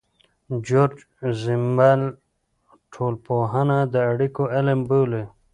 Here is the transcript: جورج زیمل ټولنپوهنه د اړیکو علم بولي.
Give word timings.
جورج 0.67 0.97
زیمل 1.41 2.01
ټولنپوهنه 2.93 3.77
د 3.93 3.95
اړیکو 4.11 4.43
علم 4.55 4.79
بولي. 4.89 5.23